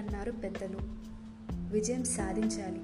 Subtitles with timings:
[0.00, 0.78] అన్నారు పెద్దలు.
[1.72, 2.78] విజయం సాధించాలి.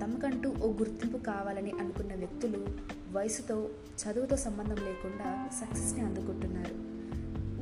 [0.00, 2.66] తమకంటూ ఓ గుర్తింపు కావాలని అనుకున్న వ్యక్తులు
[3.12, 3.68] వయసుతో
[4.02, 6.92] చదువుతో సంబంధం లేకుండా సక్సెస్ని అందుకుంటున్నారు.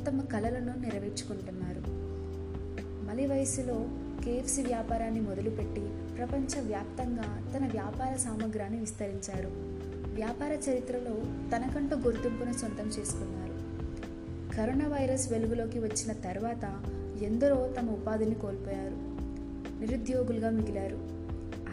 [0.05, 1.83] తమ కళలను నెరవేర్చుకుంటున్నారు.
[3.07, 3.89] మలి వయసులో
[4.25, 9.51] కేఎఫ్సి వ్యాపారాన్ని మొదలుపెట్టి ప్రపంచవ్యాప్తంగా తన వ్యాపార సామగ్రాన్ని విస్తరించారు.
[10.15, 11.17] వ్యాపార చరిత్రలో
[11.51, 13.51] తనకంటూ గుర్తింపును సొంతం చేసుకున్నారు.
[14.57, 16.83] కరోనా వైరస్ వెలుగులోకి వచ్చిన తర్వాత
[17.23, 19.11] ఎందరో తమ ఉపాధిని కోల్పోయారు.
[19.81, 20.99] నిరుద్యోగులుగా మిగిలారు.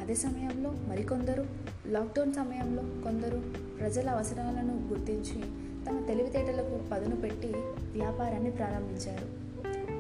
[0.02, 1.46] అదే సమయంలో మరికొందరు
[1.88, 3.42] లాక్డౌన్ సమయంలో కొందరు
[3.80, 5.42] ప్రజల అవసరాలను గుర్తించి
[5.90, 7.48] తమ తెలివితేటలకు పదును పెట్టి
[7.92, 9.48] వ్యాపారాన్ని ప్రారంభించారు.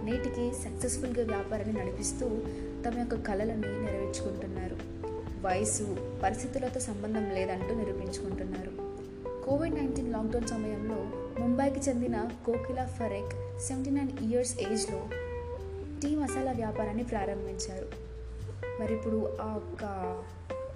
[0.05, 2.27] నేటికి సక్సెస్ఫుల్గా వ్యాపారాన్ని నడిపిస్తూ
[2.85, 4.77] తమ యొక్క కళలని నెరవేర్చుకుంటున్నారు.
[5.47, 8.71] వయసు పరిస్థితులతో సంబంధం లేదంటూ నిరూపించుకుంటున్నారు.
[9.45, 10.95] కోవిడ్ నైన్టీన్ లాక్డౌన్ సమయంలో
[11.41, 15.09] ముంబైకి చెందిన Kokila Parekh seventy nine years ఏజ్లో
[16.01, 17.87] టీ మసాలా వ్యాపారాన్ని ప్రారంభించారు.
[18.81, 19.83] మరి ఇప్పుడు ఆ ఒక్క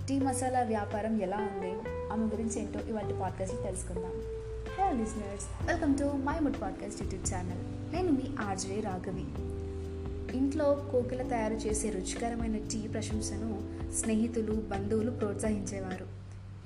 [0.08, 1.72] టీ మసాలా వ్యాపారం ఎలా ఉంది?
[2.12, 4.12] ఆమె గురించి ఏంటో ఇవాళ పాడ్కాస్ట్లో తెలుసుకుందాం.
[4.78, 9.26] Hello listeners welcome to my mood podcast YouTube channel నేను మీ ఆర్జే రాఘవి.
[10.38, 13.62] ఇంట్లో కోకిల తయారు చేసే రుచికరమైన టీ ప్రశంసను
[13.94, 16.06] స్నేహితులు బంధువులు ప్రోత్సహించేవారు.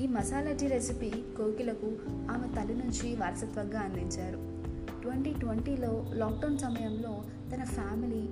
[0.02, 4.65] ఈ మసాలా టీ రెసిపీ కోకిలకు ఆమె తల్లి నుంచి వారసత్వంగా అందించారు.
[5.06, 7.24] ట్వంటీ ట్వంటీలో లాక్డౌన్ సమయంలో
[7.56, 8.28] తన ఫ్యామిలీ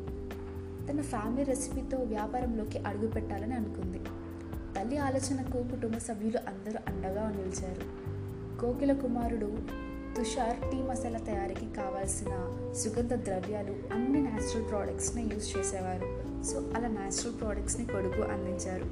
[0.92, 4.02] తన ఫ్యామిలీ రెసిపీతో వ్యాపారంలోకి అడుగుపెట్టాలని అనుకుంది.
[4.80, 7.82] తల్లి ఆలోచనకు కుటుంబ సభ్యులు అందరూ అండగా నిలిచారు.
[8.62, 9.58] కోకిల కుమారుడు
[10.18, 12.30] తుషార్ టీ మసాలా తయారీకి కావాల్సిన
[12.74, 16.44] సుగంధ ద్రవ్యాలు అన్ని న్యాచురల్ ప్రోడక్ట్స్ని యూజ్ చేసేవారు.
[16.44, 18.86] సో అలా న్యాచురల్ ప్రోడక్ట్స్ని కొడుకు అందించారు.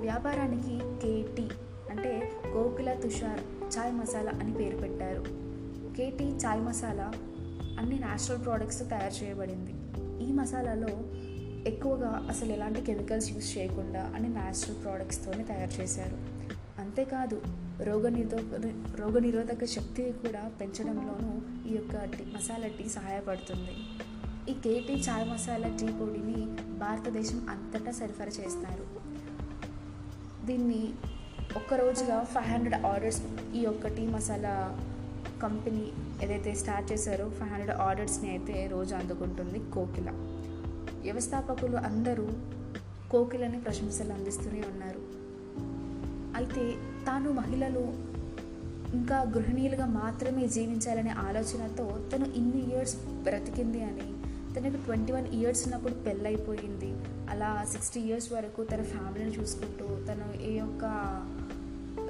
[0.00, 1.48] వ్యాపారానికి కేటీ
[1.90, 3.40] అంటే కోకిల తుషార్
[3.78, 5.49] చాయ్ మసాలా అని పేరు పెట్టారు.
[5.96, 7.12] కేటీ చాయ్ మసాలా
[7.78, 9.74] అన్ని న్యాచురల్ ప్రోడక్ట్స్తో తయారు చేయబడింది.
[10.24, 10.92] ఈ మసాలాలో
[11.66, 16.18] ఎక్కువగా అసలు ఎలాంటి కెమికల్స్ యూజ్ చేయకుండా అన్ని న్యాచురల్ ప్రోడక్ట్స్తోనే తయారు చేశారు.
[16.80, 17.42] అంతేకాదు
[17.82, 18.60] రోగనిరోధక
[19.00, 21.32] రోగనిరోధక శక్తిని కూడా పెంచడంలోనూ
[21.70, 23.76] ఈ యొక్క టీ మసాలా టీ సహాయపడుతుంది.
[24.50, 26.40] ఈ కేటీ చాయ్ మసాలా టీ పొడిని
[26.78, 28.86] భారతదేశం అంతటా సరఫరా చేస్తారు.
[30.46, 30.82] దీన్ని
[31.56, 33.22] ఒక్క రోజుగా ఫైవ్ హండ్రెడ్ ఆర్డర్స్
[33.54, 34.54] ఈ యొక్క టీ మసాలా
[35.42, 35.92] కంపెనీ
[36.22, 40.10] ఏదైతే స్టార్ట్ చేశారో ఫైవ్ హండ్రెడ్ ఆర్డర్స్ని అయితే రోజు అందుకుంటుంది కోకిల.
[41.02, 42.28] వ్యవస్థాపకులు అందరూ
[43.10, 45.00] కోకిలని ప్రశంసలు అందిస్తూనే ఉన్నారు.
[46.36, 46.74] అయితే
[47.06, 48.10] తాను మహిళలు
[48.96, 54.08] ఇంకా గృహిణీలుగా మాత్రమే జీవించాలనే ఆలోచనతో తను ఇన్ని ఇయర్స్ బ్రతికింది అని
[54.54, 56.90] తనకు ట్వంటీ వన్ ఇయర్స్ ఉన్నప్పుడు పెళ్ళైపోయింది.
[57.30, 60.84] అలా సిక్స్టీ ఇయర్స్ వరకు తన ఫ్యామిలీని చూసుకుంటూ తను ఏ యొక్క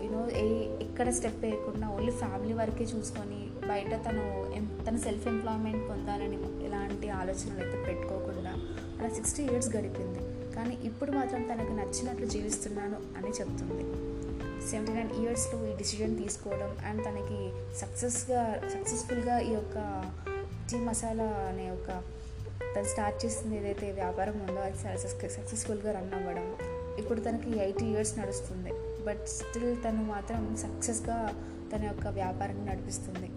[0.05, 0.45] యూనో ఏ
[0.87, 4.25] ఎక్కడ స్టెప్ వేయకుండా ఓన్లీ ఫ్యామిలీ వరకే చూసుకొని బయట తను
[4.87, 8.53] తన సెల్ఫ్ ఎంప్లాయ్మెంట్ పొందాలని ఎలాంటి ఆలోచనలు అయితే పెట్టుకోకుండా
[8.99, 10.53] అలా సిక్స్టీ ఇయర్స్ గడిపింది.
[10.57, 13.85] కానీ ఇప్పుడు మాత్రం తనకు నచ్చినట్లు జీవిస్తున్నాను అని చెప్తుంది.
[14.71, 17.39] సెవెంటీ నైన్ ఇయర్స్లో ఈ డిసిజన్ తీసుకోవడం అండ్ తనకి
[17.79, 19.77] సక్సెస్గా సక్సెస్ఫుల్గా ఈ యొక్క
[20.71, 21.91] టీ మసాలా అనే ఒక
[22.75, 24.79] తను స్టార్ట్ చేసింది ఏదైతే వ్యాపారం ఉందో అది
[25.39, 26.57] సక్సెస్ఫుల్గా రన్ అవ్వడం.
[26.99, 28.73] ఇప్పుడు తనకి ఎయిటీ ఇయర్స్ నడుస్తుంది.
[29.07, 31.45] బట్ స్టిల్ తను మాత్రం సక్సెస్గా
[31.77, 33.31] తన యొక్క వ్యాపారాన్ని నడిపిస్తుంది.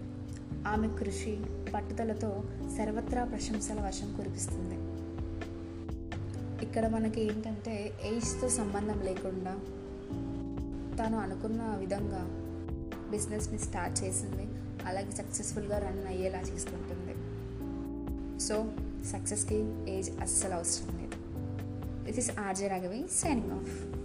[0.68, 1.40] ఆమె కృషి
[1.74, 2.44] పట్టుదలతో
[2.78, 4.74] సర్వత్రా ప్రశంసల వర్షం కురిపిస్తుంది.
[6.64, 9.58] ఇక్కడ మనకి ఏంటంటే ఏజ్తో సంబంధం లేకుండా
[10.98, 12.20] తాను అనుకున్న విధంగా
[13.10, 14.48] బిజినెస్ని స్టార్ట్ చేసింది.
[14.86, 17.14] అలాగే సక్సెస్ఫుల్గా రన్ అయ్యేలా చేసుకుంటుంది
[18.40, 18.64] సో
[19.12, 21.14] సక్సెస్కి ఏజ్ అస్సలు అవసరం లేదు.
[22.04, 24.03] This is RJ Raghavi signing off